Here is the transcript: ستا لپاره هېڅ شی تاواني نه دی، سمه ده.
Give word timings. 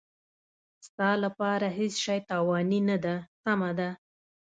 ستا 0.87 1.09
لپاره 1.23 1.67
هېڅ 1.77 1.93
شی 2.03 2.19
تاواني 2.29 2.79
نه 2.89 2.97
دی، 3.03 3.15
سمه 3.43 3.71
ده. 3.79 3.89